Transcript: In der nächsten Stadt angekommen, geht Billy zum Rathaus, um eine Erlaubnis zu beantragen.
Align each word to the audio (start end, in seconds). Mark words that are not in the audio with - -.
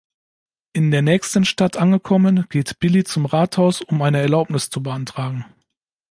In 0.73 0.89
der 0.89 1.03
nächsten 1.03 1.45
Stadt 1.45 1.77
angekommen, 1.77 2.47
geht 2.49 2.79
Billy 2.79 3.03
zum 3.03 3.27
Rathaus, 3.27 3.83
um 3.83 4.01
eine 4.01 4.19
Erlaubnis 4.19 4.71
zu 4.71 4.81
beantragen. 4.81 5.45